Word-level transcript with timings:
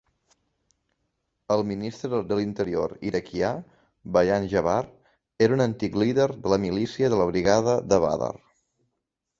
El 1.55 1.61
ministre 1.71 2.21
de 2.31 2.37
l'interior 2.39 2.95
iraquià, 3.09 3.51
Bayan 4.17 4.49
Jabr, 4.55 4.75
era 5.49 5.59
un 5.61 5.63
antic 5.69 6.01
líder 6.05 6.27
de 6.43 6.55
la 6.57 6.61
milícia 6.67 7.13
de 7.15 7.23
la 7.25 7.31
Brigada 7.35 7.81
de 7.93 8.07
Badr. 8.09 8.35